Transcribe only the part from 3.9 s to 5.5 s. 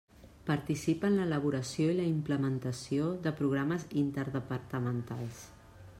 interdepartamentals.